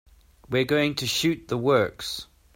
[0.49, 2.25] We're going to shoot the works.